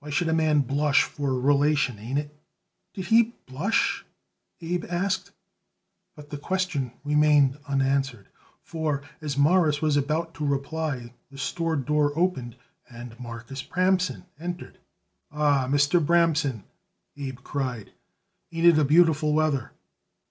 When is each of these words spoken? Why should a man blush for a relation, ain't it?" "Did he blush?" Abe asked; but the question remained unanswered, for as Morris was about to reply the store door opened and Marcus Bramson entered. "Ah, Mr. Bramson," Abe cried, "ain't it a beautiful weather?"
Why 0.00 0.10
should 0.10 0.28
a 0.28 0.34
man 0.34 0.60
blush 0.60 1.04
for 1.04 1.30
a 1.30 1.38
relation, 1.38 1.98
ain't 1.98 2.18
it?" 2.18 2.38
"Did 2.92 3.06
he 3.06 3.32
blush?" 3.46 4.04
Abe 4.60 4.84
asked; 4.86 5.30
but 6.14 6.28
the 6.28 6.36
question 6.36 6.92
remained 7.04 7.56
unanswered, 7.66 8.28
for 8.62 9.02
as 9.22 9.38
Morris 9.38 9.80
was 9.80 9.96
about 9.96 10.34
to 10.34 10.44
reply 10.46 11.14
the 11.30 11.38
store 11.38 11.76
door 11.76 12.12
opened 12.18 12.56
and 12.90 13.18
Marcus 13.18 13.62
Bramson 13.62 14.26
entered. 14.38 14.76
"Ah, 15.30 15.66
Mr. 15.68 16.04
Bramson," 16.04 16.64
Abe 17.16 17.38
cried, 17.42 17.92
"ain't 18.52 18.66
it 18.66 18.78
a 18.78 18.84
beautiful 18.84 19.32
weather?" 19.32 19.72